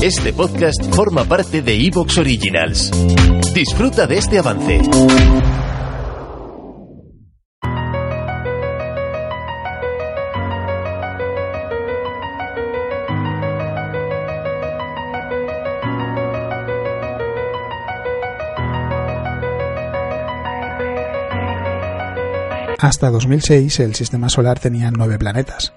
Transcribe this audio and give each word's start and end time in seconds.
Este 0.00 0.32
podcast 0.32 0.94
forma 0.94 1.24
parte 1.24 1.60
de 1.60 1.74
Evox 1.74 2.18
Originals. 2.18 2.92
Disfruta 3.52 4.06
de 4.06 4.18
este 4.18 4.38
avance. 4.38 4.80
Hasta 22.78 23.10
2006 23.10 23.80
el 23.80 23.96
sistema 23.96 24.28
solar 24.28 24.60
tenía 24.60 24.92
nueve 24.92 25.18
planetas. 25.18 25.72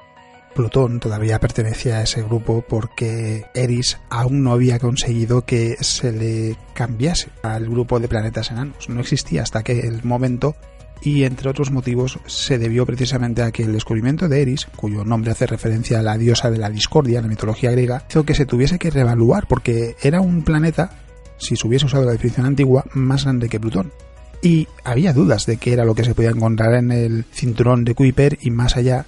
Plutón 0.54 1.00
todavía 1.00 1.40
pertenecía 1.40 1.98
a 1.98 2.04
ese 2.04 2.24
grupo 2.24 2.64
porque 2.68 3.46
Eris 3.54 4.00
aún 4.10 4.44
no 4.44 4.52
había 4.52 4.80
conseguido 4.80 5.46
que 5.46 5.78
se 5.82 6.12
le 6.12 6.58
cambiase 6.74 7.30
al 7.44 7.70
grupo 7.70 8.00
de 8.00 8.08
planetas 8.08 8.52
enanos. 8.52 8.90
No 8.90 9.00
existía 9.02 9.44
hasta 9.44 9.60
aquel 9.60 10.04
momento 10.04 10.56
y 11.02 11.24
entre 11.24 11.50
otros 11.50 11.72
motivos 11.72 12.20
se 12.28 12.58
debió 12.58 12.86
precisamente 12.86 13.42
a 13.42 13.52
que 13.52 13.64
el 13.64 13.74
descubrimiento 13.74 14.28
de 14.28 14.42
Eris, 14.42 14.68
cuyo 14.76 15.04
nombre 15.04 15.32
hace 15.32 15.48
referencia 15.48 16.00
a 16.00 16.04
la 16.04 16.18
diosa 16.18 16.52
de 16.52 16.58
la 16.58 16.70
discordia 16.70 17.20
en 17.20 17.24
la 17.24 17.30
mitología 17.30 17.72
griega, 17.72 18.06
hizo 18.10 18.24
que 18.24 18.36
se 18.36 18.46
tuviese 18.46 18.78
que 18.78 18.92
reevaluar 18.92 19.48
porque 19.48 19.96
era 20.02 20.22
un 20.22 20.44
planeta, 20.44 20.92
si 21.38 21.56
se 21.56 21.68
hubiese 21.68 21.88
usado 21.88 22.06
la 22.06 22.12
definición 22.12 22.46
antigua, 22.46 22.86
más 22.94 23.24
grande 23.24 23.50
que 23.50 23.60
Plutón 23.60 23.92
y 24.42 24.68
había 24.84 25.14
dudas 25.14 25.46
de 25.46 25.58
qué 25.58 25.74
era 25.74 25.86
lo 25.86 25.96
que 25.96 26.04
se 26.04 26.16
podía 26.16 26.32
encontrar 26.32 26.74
en 26.76 26.92
el 26.92 27.26
cinturón 27.32 27.84
de 27.84 27.94
Kuiper 27.94 28.40
y 28.42 28.52
más 28.52 28.76
allá, 28.76 29.06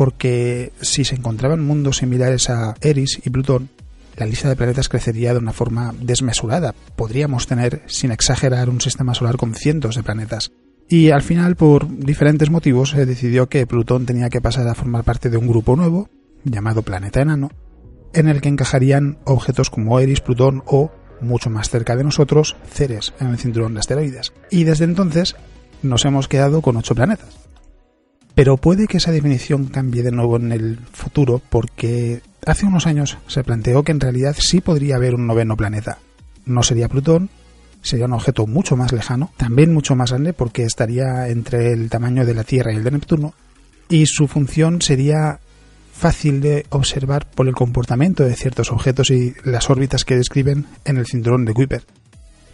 porque 0.00 0.72
si 0.80 1.04
se 1.04 1.14
encontraban 1.14 1.62
mundos 1.62 1.98
similares 1.98 2.48
a 2.48 2.74
Eris 2.80 3.20
y 3.22 3.28
Plutón, 3.28 3.68
la 4.16 4.24
lista 4.24 4.48
de 4.48 4.56
planetas 4.56 4.88
crecería 4.88 5.34
de 5.34 5.40
una 5.40 5.52
forma 5.52 5.92
desmesurada. 6.00 6.74
Podríamos 6.96 7.46
tener, 7.46 7.82
sin 7.84 8.10
exagerar, 8.10 8.70
un 8.70 8.80
sistema 8.80 9.12
solar 9.12 9.36
con 9.36 9.54
cientos 9.54 9.96
de 9.96 10.02
planetas. 10.02 10.52
Y 10.88 11.10
al 11.10 11.20
final, 11.20 11.54
por 11.54 11.86
diferentes 11.86 12.48
motivos, 12.48 12.92
se 12.92 13.04
decidió 13.04 13.50
que 13.50 13.66
Plutón 13.66 14.06
tenía 14.06 14.30
que 14.30 14.40
pasar 14.40 14.66
a 14.68 14.74
formar 14.74 15.04
parte 15.04 15.28
de 15.28 15.36
un 15.36 15.46
grupo 15.46 15.76
nuevo, 15.76 16.08
llamado 16.44 16.80
planeta 16.80 17.20
enano, 17.20 17.50
en 18.14 18.26
el 18.26 18.40
que 18.40 18.48
encajarían 18.48 19.18
objetos 19.26 19.68
como 19.68 20.00
Eris, 20.00 20.22
Plutón 20.22 20.62
o 20.64 20.90
mucho 21.20 21.50
más 21.50 21.68
cerca 21.68 21.94
de 21.94 22.04
nosotros, 22.04 22.56
Ceres, 22.72 23.12
en 23.20 23.26
el 23.26 23.36
cinturón 23.36 23.74
de 23.74 23.80
asteroides. 23.80 24.32
Y 24.50 24.64
desde 24.64 24.86
entonces 24.86 25.36
nos 25.82 26.06
hemos 26.06 26.26
quedado 26.26 26.62
con 26.62 26.78
ocho 26.78 26.94
planetas. 26.94 27.49
Pero 28.40 28.56
puede 28.56 28.86
que 28.86 28.96
esa 28.96 29.12
definición 29.12 29.66
cambie 29.66 30.02
de 30.02 30.12
nuevo 30.12 30.38
en 30.38 30.50
el 30.50 30.78
futuro 30.94 31.42
porque 31.50 32.22
hace 32.46 32.64
unos 32.64 32.86
años 32.86 33.18
se 33.26 33.44
planteó 33.44 33.82
que 33.82 33.92
en 33.92 34.00
realidad 34.00 34.34
sí 34.38 34.62
podría 34.62 34.96
haber 34.96 35.14
un 35.14 35.26
noveno 35.26 35.58
planeta. 35.58 35.98
No 36.46 36.62
sería 36.62 36.88
Plutón, 36.88 37.28
sería 37.82 38.06
un 38.06 38.14
objeto 38.14 38.46
mucho 38.46 38.76
más 38.76 38.92
lejano, 38.92 39.30
también 39.36 39.74
mucho 39.74 39.94
más 39.94 40.12
grande 40.12 40.32
porque 40.32 40.64
estaría 40.64 41.28
entre 41.28 41.74
el 41.74 41.90
tamaño 41.90 42.24
de 42.24 42.32
la 42.32 42.44
Tierra 42.44 42.72
y 42.72 42.76
el 42.76 42.84
de 42.84 42.92
Neptuno, 42.92 43.34
y 43.90 44.06
su 44.06 44.26
función 44.26 44.80
sería 44.80 45.38
fácil 45.92 46.40
de 46.40 46.64
observar 46.70 47.30
por 47.30 47.46
el 47.46 47.54
comportamiento 47.54 48.24
de 48.24 48.36
ciertos 48.36 48.72
objetos 48.72 49.10
y 49.10 49.34
las 49.44 49.68
órbitas 49.68 50.06
que 50.06 50.16
describen 50.16 50.64
en 50.86 50.96
el 50.96 51.04
cinturón 51.04 51.44
de 51.44 51.52
Kuiper. 51.52 51.84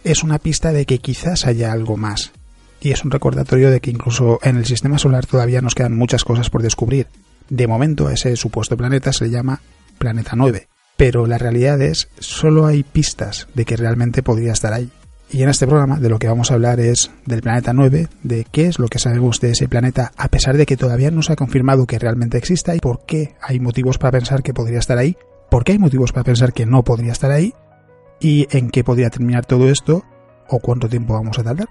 Es 0.03 0.21
una 0.25 0.37
pista 0.37 0.73
de 0.73 0.85
que 0.85 0.99
quizás 0.99 1.45
haya 1.45 1.71
algo 1.71 1.95
más, 1.95 2.33
y 2.81 2.91
es 2.91 3.03
un 3.03 3.11
recordatorio 3.11 3.71
de 3.71 3.79
que 3.79 3.91
incluso 3.91 4.39
en 4.43 4.57
el 4.57 4.65
sistema 4.65 4.97
solar 4.97 5.25
todavía 5.25 5.61
nos 5.61 5.75
quedan 5.75 5.97
muchas 5.97 6.23
cosas 6.23 6.49
por 6.49 6.61
descubrir. 6.61 7.07
De 7.49 7.67
momento 7.67 8.09
ese 8.09 8.35
supuesto 8.35 8.77
planeta 8.77 9.13
se 9.13 9.29
llama 9.29 9.61
Planeta 9.97 10.33
9, 10.35 10.67
pero 10.95 11.25
la 11.25 11.37
realidad 11.37 11.81
es 11.81 12.09
solo 12.19 12.65
hay 12.65 12.83
pistas 12.83 13.47
de 13.53 13.65
que 13.65 13.77
realmente 13.77 14.23
podría 14.23 14.51
estar 14.51 14.73
ahí. 14.73 14.89
Y 15.29 15.43
en 15.43 15.49
este 15.49 15.67
programa 15.67 15.99
de 15.99 16.09
lo 16.09 16.19
que 16.19 16.27
vamos 16.27 16.51
a 16.51 16.53
hablar 16.53 16.79
es 16.79 17.11
del 17.25 17.41
planeta 17.41 17.73
9, 17.73 18.07
de 18.23 18.45
qué 18.49 18.67
es 18.67 18.79
lo 18.79 18.87
que 18.87 18.99
sabemos 18.99 19.41
de 19.41 19.51
ese 19.51 19.67
planeta 19.67 20.13
a 20.15 20.29
pesar 20.29 20.55
de 20.55 20.65
que 20.65 20.77
todavía 20.77 21.11
no 21.11 21.21
se 21.21 21.33
ha 21.33 21.35
confirmado 21.35 21.85
que 21.85 21.99
realmente 21.99 22.37
exista 22.37 22.75
y 22.75 22.79
por 22.79 23.05
qué 23.05 23.35
hay 23.41 23.59
motivos 23.59 23.97
para 23.97 24.11
pensar 24.11 24.41
que 24.41 24.53
podría 24.53 24.79
estar 24.79 24.97
ahí, 24.97 25.17
por 25.49 25.65
qué 25.65 25.73
hay 25.73 25.79
motivos 25.79 26.13
para 26.13 26.23
pensar 26.23 26.53
que 26.53 26.65
no 26.65 26.83
podría 26.83 27.11
estar 27.11 27.31
ahí 27.31 27.53
y 28.21 28.47
en 28.55 28.69
qué 28.69 28.83
podría 28.85 29.09
terminar 29.09 29.45
todo 29.45 29.69
esto 29.69 30.05
o 30.47 30.59
cuánto 30.59 30.87
tiempo 30.87 31.13
vamos 31.13 31.37
a 31.39 31.43
tardar. 31.43 31.67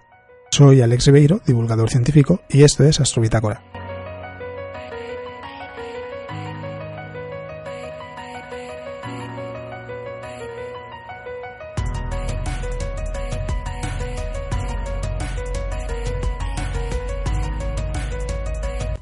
Soy 0.57 0.81
Alex 0.81 1.05
Ribeiro, 1.09 1.43
divulgador 1.45 1.91
científico, 1.91 2.41
y 2.49 2.63
esto 2.63 2.83
es 2.85 2.99
Astrobitácora. 2.99 3.63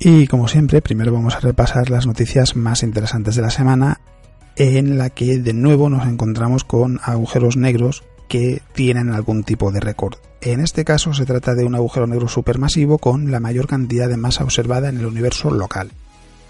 Y 0.01 0.27
como 0.27 0.49
siempre, 0.49 0.83
primero 0.83 1.13
vamos 1.13 1.37
a 1.37 1.41
repasar 1.41 1.89
las 1.89 2.05
noticias 2.05 2.57
más 2.57 2.83
interesantes 2.83 3.37
de 3.37 3.43
la 3.43 3.51
semana, 3.51 4.01
en 4.57 4.99
la 4.99 5.11
que 5.11 5.39
de 5.39 5.53
nuevo 5.53 5.89
nos 5.89 6.05
encontramos 6.09 6.65
con 6.65 6.99
agujeros 7.05 7.57
negros 7.57 8.03
que 8.29 8.63
tienen 8.73 9.11
algún 9.11 9.45
tipo 9.45 9.73
de 9.73 9.81
récord. 9.81 10.17
En 10.41 10.61
este 10.61 10.85
caso 10.85 11.15
se 11.15 11.25
trata 11.25 11.55
de 11.55 11.65
un 11.65 11.75
agujero 11.75 12.07
negro 12.07 12.29
supermasivo 12.29 12.99
con 12.99 13.31
la 13.31 13.41
mayor 13.41 13.67
cantidad 13.67 14.09
de 14.09 14.17
masa 14.17 14.45
observada 14.45 14.89
en 14.89 14.99
el 14.99 15.07
universo 15.07 15.51
local. 15.51 15.91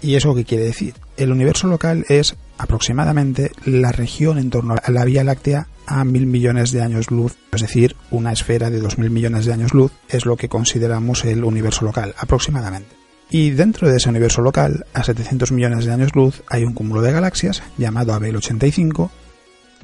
¿Y 0.01 0.15
eso 0.15 0.35
qué 0.35 0.45
quiere 0.45 0.65
decir? 0.65 0.95
El 1.17 1.31
universo 1.31 1.67
local 1.67 2.05
es 2.09 2.35
aproximadamente 2.57 3.51
la 3.65 3.91
región 3.91 4.37
en 4.37 4.49
torno 4.49 4.75
a 4.81 4.91
la 4.91 5.05
Vía 5.05 5.23
Láctea 5.23 5.67
a 5.87 6.03
mil 6.03 6.25
millones 6.25 6.71
de 6.71 6.81
años 6.81 7.11
luz, 7.11 7.37
es 7.53 7.61
decir, 7.61 7.95
una 8.11 8.31
esfera 8.31 8.69
de 8.69 8.79
dos 8.79 8.97
mil 8.97 9.09
millones 9.09 9.45
de 9.45 9.53
años 9.53 9.73
luz 9.73 9.91
es 10.09 10.25
lo 10.25 10.35
que 10.35 10.49
consideramos 10.49 11.25
el 11.25 11.43
universo 11.43 11.85
local, 11.85 12.15
aproximadamente. 12.17 12.95
Y 13.29 13.51
dentro 13.51 13.89
de 13.89 13.97
ese 13.97 14.09
universo 14.09 14.41
local, 14.41 14.85
a 14.93 15.03
700 15.03 15.51
millones 15.51 15.85
de 15.85 15.93
años 15.93 16.15
luz, 16.15 16.43
hay 16.47 16.63
un 16.63 16.73
cúmulo 16.73 17.01
de 17.01 17.11
galaxias 17.11 17.63
llamado 17.77 18.13
Abel 18.13 18.35
85, 18.35 19.11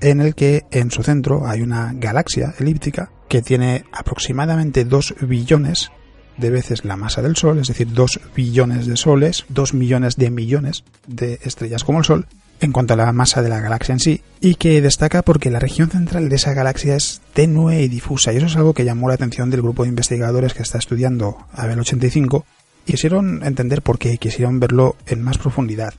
en 0.02 0.22
el 0.22 0.36
que 0.36 0.66
en 0.72 0.92
su 0.92 1.04
centro 1.04 1.48
hay 1.48 1.62
una 1.62 1.94
galaxia 1.94 2.54
elíptica 2.60 3.12
que 3.30 3.42
tiene 3.42 3.86
aproximadamente 3.92 4.84
2 4.84 5.16
billones 5.22 5.92
de 6.38 6.50
veces 6.50 6.84
la 6.86 6.98
masa 6.98 7.22
del 7.22 7.36
Sol, 7.36 7.60
es 7.60 7.68
decir, 7.68 7.92
2 7.94 8.20
billones 8.36 8.88
de 8.88 8.98
soles, 8.98 9.46
2 9.50 9.74
millones 9.74 10.16
de 10.18 10.32
millones 10.32 10.84
de 11.08 11.40
estrellas 11.44 11.84
como 11.84 12.00
el 12.00 12.06
Sol, 12.06 12.28
en 12.60 12.72
cuanto 12.72 12.94
a 12.94 12.98
la 12.98 13.12
masa 13.12 13.42
de 13.42 13.50
la 13.50 13.60
galaxia 13.60 13.94
en 13.94 14.00
sí, 14.00 14.22
y 14.40 14.56
que 14.56 14.82
destaca 14.82 15.22
porque 15.22 15.52
la 15.52 15.60
región 15.60 15.90
central 15.90 16.30
de 16.30 16.36
esa 16.36 16.54
galaxia 16.54 16.96
es 16.96 17.22
tenue 17.34 17.82
y 17.82 17.88
difusa, 17.88 18.34
y 18.34 18.38
eso 18.38 18.48
es 18.48 18.56
algo 18.56 18.74
que 18.74 18.86
llamó 18.86 19.08
la 19.08 19.16
atención 19.16 19.50
del 19.50 19.62
grupo 19.62 19.84
de 19.84 19.90
investigadores 19.90 20.54
que 20.54 20.64
está 20.64 20.78
estudiando 20.78 21.38
Abel 21.54 21.80
85, 21.80 22.46
Quisieron 22.86 23.44
entender 23.44 23.82
por 23.82 24.00
qué, 24.00 24.18
quisieron 24.18 24.60
verlo 24.60 24.96
en 25.06 25.22
más 25.22 25.38
profundidad. 25.38 25.94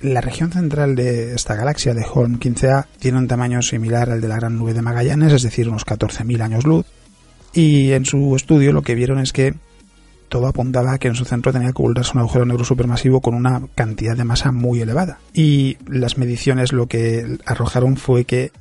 La 0.00 0.22
región 0.22 0.50
central 0.50 0.96
de 0.96 1.34
esta 1.34 1.54
galaxia 1.54 1.92
de 1.92 2.06
Holm 2.10 2.38
15A 2.38 2.86
tiene 2.98 3.18
un 3.18 3.28
tamaño 3.28 3.60
similar 3.60 4.08
al 4.08 4.22
de 4.22 4.28
la 4.28 4.36
Gran 4.36 4.56
Nube 4.56 4.72
de 4.72 4.80
Magallanes, 4.80 5.32
es 5.32 5.42
decir, 5.42 5.68
unos 5.68 5.84
14.000 5.84 6.40
años 6.40 6.64
luz, 6.64 6.86
y 7.52 7.92
en 7.92 8.06
su 8.06 8.34
estudio 8.34 8.72
lo 8.72 8.80
que 8.80 8.94
vieron 8.94 9.18
es 9.18 9.32
que 9.32 9.54
todo 10.30 10.46
apuntaba 10.46 10.92
a 10.92 10.98
que 10.98 11.08
en 11.08 11.16
su 11.16 11.26
centro 11.26 11.52
tenía 11.52 11.68
que 11.68 11.82
ocultarse 11.82 12.12
un 12.14 12.20
agujero 12.20 12.46
negro 12.46 12.64
supermasivo 12.64 13.20
con 13.20 13.34
una 13.34 13.62
cantidad 13.74 14.16
de 14.16 14.24
masa 14.24 14.52
muy 14.52 14.80
elevada. 14.80 15.18
Y 15.34 15.76
las 15.86 16.16
mediciones 16.16 16.72
lo 16.72 16.86
que 16.86 17.38
arrojaron 17.44 17.96
fue 17.96 18.24
que 18.24 18.52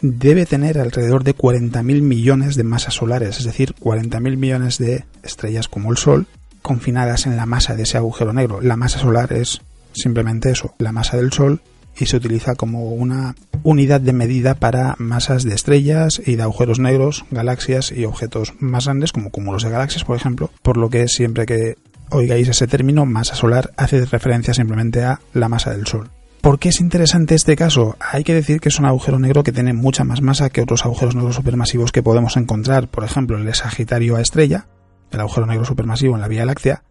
debe 0.00 0.44
tener 0.46 0.78
alrededor 0.78 1.24
de 1.24 1.34
40.000 1.34 2.02
millones 2.02 2.56
de 2.56 2.62
masas 2.62 2.94
solares, 2.94 3.38
es 3.38 3.44
decir, 3.44 3.74
40.000 3.80 4.36
millones 4.36 4.78
de 4.78 5.04
estrellas 5.22 5.66
como 5.66 5.90
el 5.90 5.96
Sol, 5.96 6.26
confinadas 6.62 7.26
en 7.26 7.36
la 7.36 7.46
masa 7.46 7.74
de 7.74 7.84
ese 7.84 7.96
agujero 7.96 8.32
negro. 8.32 8.60
La 8.60 8.76
masa 8.76 8.98
solar 8.98 9.32
es 9.32 9.62
simplemente 9.94 10.50
eso, 10.50 10.74
la 10.78 10.92
masa 10.92 11.16
del 11.16 11.32
Sol, 11.32 11.60
y 11.96 12.06
se 12.06 12.16
utiliza 12.16 12.54
como 12.54 12.90
una 12.90 13.34
unidad 13.62 14.00
de 14.00 14.12
medida 14.12 14.54
para 14.54 14.94
masas 14.98 15.44
de 15.44 15.54
estrellas 15.54 16.20
y 16.24 16.36
de 16.36 16.42
agujeros 16.42 16.78
negros, 16.78 17.24
galaxias 17.30 17.92
y 17.92 18.04
objetos 18.04 18.54
más 18.58 18.86
grandes 18.86 19.12
como 19.12 19.30
cúmulos 19.30 19.62
de 19.62 19.70
galaxias, 19.70 20.04
por 20.04 20.16
ejemplo, 20.16 20.50
por 20.62 20.76
lo 20.76 20.90
que 20.90 21.08
siempre 21.08 21.46
que 21.46 21.76
oigáis 22.10 22.48
ese 22.48 22.66
término, 22.66 23.06
masa 23.06 23.34
solar, 23.34 23.72
hace 23.76 24.04
referencia 24.04 24.54
simplemente 24.54 25.04
a 25.04 25.20
la 25.32 25.48
masa 25.48 25.70
del 25.70 25.86
Sol. 25.86 26.10
¿Por 26.40 26.58
qué 26.58 26.68
es 26.68 26.80
interesante 26.80 27.34
este 27.34 27.56
caso? 27.56 27.96
Hay 28.00 28.22
que 28.22 28.34
decir 28.34 28.60
que 28.60 28.68
es 28.68 28.78
un 28.78 28.84
agujero 28.84 29.18
negro 29.18 29.42
que 29.42 29.52
tiene 29.52 29.72
mucha 29.72 30.04
más 30.04 30.20
masa 30.20 30.50
que 30.50 30.60
otros 30.60 30.84
agujeros 30.84 31.14
negros 31.14 31.36
supermasivos 31.36 31.90
que 31.90 32.02
podemos 32.02 32.36
encontrar, 32.36 32.88
por 32.88 33.02
ejemplo, 33.02 33.38
el 33.38 33.46
de 33.46 33.54
Sagitario 33.54 34.16
a 34.16 34.20
estrella, 34.20 34.66
el 35.10 35.20
agujero 35.20 35.46
negro 35.46 35.64
supermasivo 35.64 36.14
en 36.14 36.20
la 36.20 36.28
Vía 36.28 36.44
Láctea, 36.44 36.82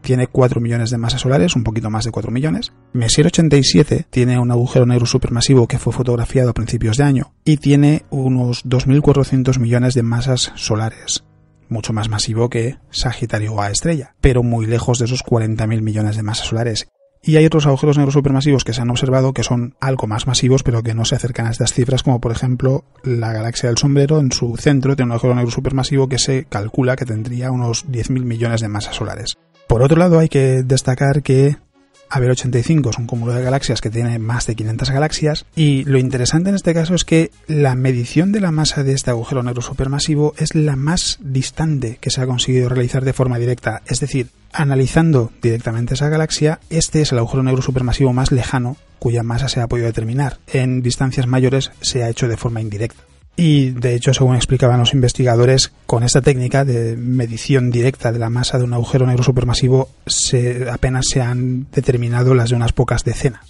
tiene 0.00 0.26
4 0.26 0.60
millones 0.60 0.90
de 0.90 0.98
masas 0.98 1.20
solares, 1.22 1.56
un 1.56 1.64
poquito 1.64 1.90
más 1.90 2.04
de 2.04 2.10
4 2.10 2.30
millones. 2.30 2.72
Messier 2.92 3.26
87 3.26 4.06
tiene 4.10 4.38
un 4.38 4.50
agujero 4.50 4.86
negro 4.86 5.06
supermasivo 5.06 5.66
que 5.66 5.78
fue 5.78 5.92
fotografiado 5.92 6.50
a 6.50 6.54
principios 6.54 6.96
de 6.96 7.04
año 7.04 7.32
y 7.44 7.58
tiene 7.58 8.04
unos 8.10 8.64
2.400 8.64 9.58
millones 9.58 9.94
de 9.94 10.02
masas 10.02 10.52
solares, 10.56 11.24
mucho 11.68 11.92
más 11.92 12.08
masivo 12.08 12.48
que 12.48 12.78
Sagitario 12.90 13.60
A 13.60 13.70
estrella, 13.70 14.14
pero 14.20 14.42
muy 14.42 14.66
lejos 14.66 14.98
de 14.98 15.06
esos 15.06 15.24
40.000 15.24 15.80
millones 15.82 16.16
de 16.16 16.22
masas 16.22 16.48
solares. 16.48 16.88
Y 17.22 17.36
hay 17.36 17.44
otros 17.44 17.66
agujeros 17.66 17.98
negros 17.98 18.14
supermasivos 18.14 18.64
que 18.64 18.72
se 18.72 18.80
han 18.80 18.88
observado 18.88 19.34
que 19.34 19.42
son 19.42 19.74
algo 19.78 20.06
más 20.06 20.26
masivos, 20.26 20.62
pero 20.62 20.82
que 20.82 20.94
no 20.94 21.04
se 21.04 21.16
acercan 21.16 21.46
a 21.46 21.50
estas 21.50 21.74
cifras, 21.74 22.02
como 22.02 22.18
por 22.18 22.32
ejemplo 22.32 22.84
la 23.04 23.32
galaxia 23.32 23.68
del 23.68 23.76
sombrero 23.76 24.20
en 24.20 24.32
su 24.32 24.56
centro 24.56 24.96
tiene 24.96 25.08
un 25.08 25.12
agujero 25.12 25.34
negro 25.34 25.50
supermasivo 25.50 26.08
que 26.08 26.18
se 26.18 26.46
calcula 26.46 26.96
que 26.96 27.04
tendría 27.04 27.50
unos 27.50 27.86
10.000 27.86 28.24
millones 28.24 28.62
de 28.62 28.68
masas 28.68 28.96
solares. 28.96 29.36
Por 29.70 29.84
otro 29.84 29.98
lado, 29.98 30.18
hay 30.18 30.28
que 30.28 30.64
destacar 30.64 31.22
que 31.22 31.56
ABR85 32.10 32.90
es 32.90 32.98
un 32.98 33.06
cúmulo 33.06 33.34
de 33.34 33.44
galaxias 33.44 33.80
que 33.80 33.88
tiene 33.88 34.18
más 34.18 34.48
de 34.48 34.56
500 34.56 34.90
galaxias 34.90 35.46
y 35.54 35.84
lo 35.84 35.96
interesante 35.96 36.48
en 36.48 36.56
este 36.56 36.74
caso 36.74 36.96
es 36.96 37.04
que 37.04 37.30
la 37.46 37.76
medición 37.76 38.32
de 38.32 38.40
la 38.40 38.50
masa 38.50 38.82
de 38.82 38.94
este 38.94 39.12
agujero 39.12 39.44
negro 39.44 39.62
supermasivo 39.62 40.34
es 40.38 40.56
la 40.56 40.74
más 40.74 41.20
distante 41.22 41.98
que 42.00 42.10
se 42.10 42.20
ha 42.20 42.26
conseguido 42.26 42.68
realizar 42.68 43.04
de 43.04 43.12
forma 43.12 43.38
directa, 43.38 43.80
es 43.86 44.00
decir, 44.00 44.30
analizando 44.52 45.30
directamente 45.40 45.94
esa 45.94 46.08
galaxia, 46.08 46.58
este 46.68 47.02
es 47.02 47.12
el 47.12 47.18
agujero 47.18 47.44
negro 47.44 47.62
supermasivo 47.62 48.12
más 48.12 48.32
lejano 48.32 48.76
cuya 48.98 49.22
masa 49.22 49.48
se 49.48 49.60
ha 49.60 49.68
podido 49.68 49.86
determinar. 49.86 50.38
En 50.48 50.82
distancias 50.82 51.28
mayores 51.28 51.70
se 51.80 52.02
ha 52.02 52.08
hecho 52.08 52.26
de 52.26 52.36
forma 52.36 52.60
indirecta. 52.60 53.04
Y 53.40 53.70
de 53.70 53.94
hecho, 53.94 54.12
según 54.12 54.36
explicaban 54.36 54.80
los 54.80 54.92
investigadores, 54.92 55.72
con 55.86 56.02
esta 56.02 56.20
técnica 56.20 56.66
de 56.66 56.94
medición 56.94 57.70
directa 57.70 58.12
de 58.12 58.18
la 58.18 58.28
masa 58.28 58.58
de 58.58 58.64
un 58.64 58.74
agujero 58.74 59.06
negro 59.06 59.22
supermasivo 59.22 59.88
se, 60.04 60.68
apenas 60.70 61.06
se 61.08 61.22
han 61.22 61.66
determinado 61.72 62.34
las 62.34 62.50
de 62.50 62.56
unas 62.56 62.74
pocas 62.74 63.02
decenas. 63.02 63.40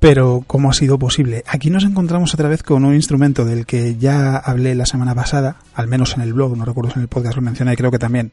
Pero, 0.00 0.44
¿cómo 0.46 0.68
ha 0.68 0.74
sido 0.74 0.98
posible? 0.98 1.44
Aquí 1.46 1.70
nos 1.70 1.84
encontramos 1.84 2.34
otra 2.34 2.50
vez 2.50 2.62
con 2.62 2.84
un 2.84 2.94
instrumento 2.94 3.46
del 3.46 3.64
que 3.64 3.96
ya 3.96 4.36
hablé 4.36 4.74
la 4.74 4.84
semana 4.84 5.14
pasada, 5.14 5.56
al 5.72 5.88
menos 5.88 6.14
en 6.14 6.20
el 6.20 6.34
blog, 6.34 6.54
no 6.54 6.66
recuerdo 6.66 6.90
si 6.90 6.98
en 6.98 7.02
el 7.04 7.08
podcast 7.08 7.36
lo 7.36 7.40
mencioné, 7.40 7.74
creo 7.74 7.90
que 7.90 7.98
también, 7.98 8.32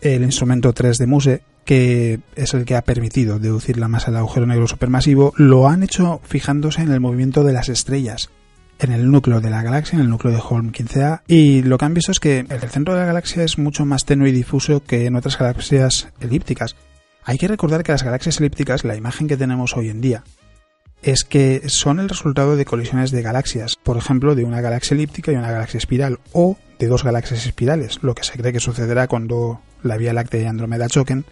el 0.00 0.22
instrumento 0.22 0.72
3 0.72 0.96
de 0.96 1.06
Muse, 1.06 1.42
que 1.66 2.20
es 2.34 2.54
el 2.54 2.64
que 2.64 2.76
ha 2.76 2.82
permitido 2.82 3.38
deducir 3.38 3.76
la 3.76 3.88
masa 3.88 4.06
del 4.06 4.20
agujero 4.20 4.46
negro 4.46 4.68
supermasivo, 4.68 5.34
lo 5.36 5.68
han 5.68 5.82
hecho 5.82 6.22
fijándose 6.24 6.80
en 6.80 6.92
el 6.92 7.00
movimiento 7.00 7.44
de 7.44 7.52
las 7.52 7.68
estrellas 7.68 8.30
en 8.78 8.92
el 8.92 9.10
núcleo 9.10 9.40
de 9.40 9.50
la 9.50 9.62
galaxia, 9.62 9.96
en 9.96 10.02
el 10.02 10.10
núcleo 10.10 10.32
de 10.32 10.42
Holm 10.46 10.72
15A, 10.72 11.22
y 11.26 11.62
lo 11.62 11.78
que 11.78 11.84
han 11.84 11.94
visto 11.94 12.12
es 12.12 12.20
que 12.20 12.40
el 12.48 12.70
centro 12.70 12.94
de 12.94 13.00
la 13.00 13.06
galaxia 13.06 13.44
es 13.44 13.58
mucho 13.58 13.84
más 13.84 14.04
tenue 14.04 14.28
y 14.28 14.32
difuso 14.32 14.82
que 14.82 15.06
en 15.06 15.16
otras 15.16 15.38
galaxias 15.38 16.08
elípticas. 16.20 16.76
Hay 17.24 17.38
que 17.38 17.48
recordar 17.48 17.82
que 17.82 17.92
las 17.92 18.02
galaxias 18.02 18.40
elípticas, 18.40 18.84
la 18.84 18.96
imagen 18.96 19.28
que 19.28 19.36
tenemos 19.36 19.76
hoy 19.76 19.88
en 19.88 20.00
día, 20.00 20.24
es 21.02 21.24
que 21.24 21.68
son 21.68 22.00
el 22.00 22.08
resultado 22.08 22.56
de 22.56 22.64
colisiones 22.64 23.10
de 23.10 23.22
galaxias, 23.22 23.76
por 23.82 23.96
ejemplo, 23.96 24.34
de 24.34 24.44
una 24.44 24.60
galaxia 24.60 24.94
elíptica 24.94 25.32
y 25.32 25.36
una 25.36 25.50
galaxia 25.50 25.78
espiral, 25.78 26.18
o 26.32 26.56
de 26.78 26.86
dos 26.86 27.04
galaxias 27.04 27.46
espirales. 27.46 27.98
Lo 28.02 28.14
que 28.14 28.24
se 28.24 28.38
cree 28.38 28.52
que 28.52 28.60
sucederá 28.60 29.06
cuando 29.06 29.60
la 29.82 29.96
Vía 29.96 30.12
Láctea 30.12 30.42
y 30.42 30.46
Andrómeda 30.46 30.88
choquen 30.88 31.24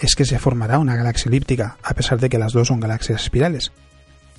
es 0.00 0.14
que 0.14 0.24
se 0.24 0.38
formará 0.38 0.78
una 0.78 0.96
galaxia 0.96 1.28
elíptica, 1.28 1.76
a 1.82 1.94
pesar 1.94 2.20
de 2.20 2.28
que 2.28 2.38
las 2.38 2.52
dos 2.52 2.68
son 2.68 2.80
galaxias 2.80 3.22
espirales. 3.22 3.72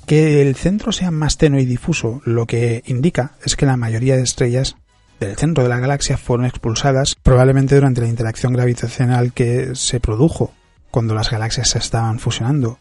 Que 0.05 0.43
el 0.43 0.55
centro 0.55 0.91
sea 0.91 1.09
más 1.09 1.37
tenue 1.37 1.61
y 1.61 1.65
difuso 1.65 2.21
lo 2.25 2.45
que 2.45 2.83
indica 2.85 3.31
es 3.43 3.55
que 3.55 3.65
la 3.65 3.75
mayoría 3.75 4.15
de 4.15 4.21
estrellas 4.21 4.75
del 5.19 5.35
centro 5.35 5.63
de 5.63 5.69
la 5.69 5.79
galaxia 5.79 6.17
fueron 6.17 6.45
expulsadas 6.45 7.15
probablemente 7.15 7.75
durante 7.75 8.01
la 8.01 8.07
interacción 8.07 8.53
gravitacional 8.53 9.33
que 9.33 9.73
se 9.73 9.99
produjo 9.99 10.53
cuando 10.91 11.15
las 11.15 11.31
galaxias 11.31 11.69
se 11.69 11.79
estaban 11.79 12.19
fusionando. 12.19 12.77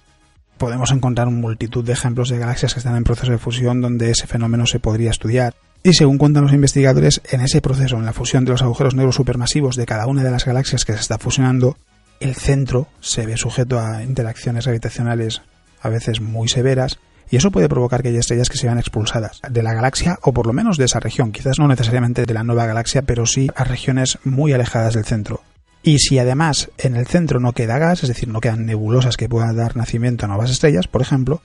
Podemos 0.58 0.92
encontrar 0.92 1.30
multitud 1.30 1.84
de 1.84 1.94
ejemplos 1.94 2.28
de 2.28 2.38
galaxias 2.38 2.74
que 2.74 2.80
están 2.80 2.96
en 2.96 3.04
proceso 3.04 3.32
de 3.32 3.38
fusión 3.38 3.80
donde 3.80 4.10
ese 4.10 4.26
fenómeno 4.26 4.66
se 4.66 4.78
podría 4.78 5.10
estudiar. 5.10 5.54
Y 5.82 5.94
según 5.94 6.18
cuentan 6.18 6.44
los 6.44 6.52
investigadores, 6.52 7.20
en 7.30 7.40
ese 7.40 7.60
proceso, 7.60 7.96
en 7.96 8.04
la 8.04 8.12
fusión 8.12 8.44
de 8.44 8.52
los 8.52 8.62
agujeros 8.62 8.94
negros 8.94 9.16
supermasivos 9.16 9.76
de 9.76 9.86
cada 9.86 10.06
una 10.06 10.22
de 10.22 10.30
las 10.30 10.44
galaxias 10.44 10.84
que 10.84 10.92
se 10.92 11.00
está 11.00 11.18
fusionando, 11.18 11.76
el 12.20 12.34
centro 12.34 12.88
se 13.00 13.26
ve 13.26 13.36
sujeto 13.36 13.80
a 13.80 14.02
interacciones 14.02 14.66
gravitacionales 14.66 15.42
a 15.82 15.88
veces 15.88 16.20
muy 16.20 16.48
severas 16.48 16.98
y 17.34 17.36
eso 17.36 17.50
puede 17.50 17.68
provocar 17.68 18.00
que 18.00 18.10
haya 18.10 18.20
estrellas 18.20 18.48
que 18.48 18.58
sean 18.58 18.78
expulsadas 18.78 19.40
de 19.50 19.64
la 19.64 19.74
galaxia 19.74 20.20
o 20.22 20.32
por 20.32 20.46
lo 20.46 20.52
menos 20.52 20.78
de 20.78 20.84
esa 20.84 21.00
región, 21.00 21.32
quizás 21.32 21.58
no 21.58 21.66
necesariamente 21.66 22.26
de 22.26 22.32
la 22.32 22.44
nueva 22.44 22.64
galaxia, 22.64 23.02
pero 23.02 23.26
sí 23.26 23.50
a 23.56 23.64
regiones 23.64 24.20
muy 24.22 24.52
alejadas 24.52 24.94
del 24.94 25.04
centro. 25.04 25.42
Y 25.82 25.98
si 25.98 26.16
además 26.20 26.70
en 26.78 26.94
el 26.94 27.08
centro 27.08 27.40
no 27.40 27.50
queda 27.50 27.78
gas, 27.78 28.04
es 28.04 28.08
decir, 28.08 28.28
no 28.28 28.40
quedan 28.40 28.66
nebulosas 28.66 29.16
que 29.16 29.28
puedan 29.28 29.56
dar 29.56 29.76
nacimiento 29.76 30.26
a 30.26 30.28
nuevas 30.28 30.52
estrellas, 30.52 30.86
por 30.86 31.02
ejemplo, 31.02 31.42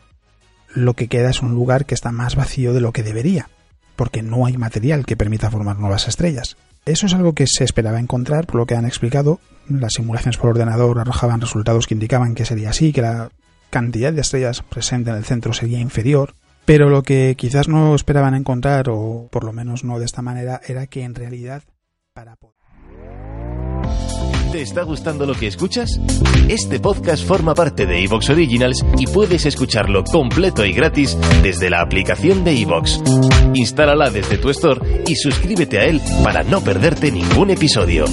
lo 0.76 0.94
que 0.94 1.08
queda 1.08 1.32
es 1.32 1.42
un 1.42 1.56
lugar 1.56 1.88
que 1.88 1.96
está 1.96 2.12
más 2.12 2.36
vacío 2.36 2.72
de 2.76 2.82
lo 2.82 2.92
que 2.92 3.02
debería, 3.02 3.50
porque 3.96 4.22
no 4.22 4.46
hay 4.46 4.58
material 4.58 5.08
que 5.08 5.18
permita 5.18 5.50
formar 5.50 5.80
nuevas 5.80 6.08
estrellas. 6.08 6.56
Eso 6.86 7.08
es 7.08 7.16
algo 7.16 7.34
que 7.34 7.48
se 7.48 7.64
esperaba 7.64 8.00
encontrar, 8.00 8.46
por 8.46 8.58
lo 8.58 8.68
que 8.68 8.76
han 8.76 8.86
explicado. 8.86 9.40
Las 9.68 9.94
simulaciones 9.94 10.38
por 10.38 10.52
ordenador 10.52 11.00
arrojaban 11.00 11.42
resultados 11.42 11.88
que 11.88 11.96
indicaban 11.96 12.36
que 12.36 12.46
sería 12.46 12.70
así, 12.70 12.94
que 12.94 13.02
la 13.02 13.32
cantidad 13.70 14.14
de 14.14 14.22
estrellas 14.22 14.62
presente 14.62 15.10
en 15.10 15.18
el 15.18 15.26
centro 15.26 15.54
sería 15.54 15.80
inferior, 15.80 16.36
pero 16.66 16.90
lo 16.90 17.04
que 17.04 17.36
quizás 17.38 17.68
no 17.68 17.96
esperaban 17.96 18.36
encontrar, 18.36 18.90
o 18.90 19.28
por 19.32 19.44
lo 19.44 19.54
menos 19.54 19.84
no 19.84 20.00
de 20.00 20.06
esta 20.06 20.22
manera, 20.22 20.62
era 20.68 20.88
que 20.88 21.04
en 21.04 21.16
realidad 21.16 21.64
para 22.14 22.36
¿Te 24.52 24.64
está 24.64 24.82
gustando 24.82 25.28
lo 25.28 25.36
que 25.36 25.46
escuchas? 25.46 26.00
Este 26.48 26.80
podcast 26.80 27.24
forma 27.24 27.54
parte 27.54 27.86
de 27.86 28.04
Evox 28.04 28.32
Originals 28.32 28.84
y 28.98 29.06
puedes 29.06 29.46
escucharlo 29.46 30.04
completo 30.04 30.66
y 30.66 30.74
gratis 30.74 31.16
desde 31.44 31.70
la 31.70 31.82
aplicación 31.82 32.44
de 32.44 32.60
Evox. 32.60 33.00
Instálala 33.54 34.10
desde 34.10 34.40
tu 34.40 34.50
store 34.50 35.04
y 35.08 35.16
suscríbete 35.16 35.78
a 35.78 35.86
él 35.86 36.02
para 36.24 36.42
no 36.42 36.62
perderte 36.62 37.12
ningún 37.12 37.52
episodio. 37.52 38.06